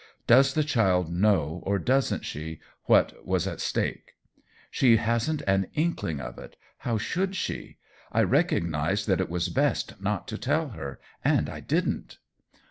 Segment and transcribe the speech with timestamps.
[0.35, 4.15] "Does the child know, or doesn't she, what was at stake
[4.71, 7.77] ?""She hasn't an inkling of it— how should she?
[8.11, 12.17] I recognized that it was best not to tell her— and I didn't."